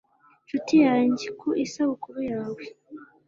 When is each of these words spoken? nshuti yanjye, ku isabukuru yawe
nshuti 0.43 0.75
yanjye, 0.85 1.25
ku 1.39 1.47
isabukuru 1.65 2.19
yawe 2.31 2.63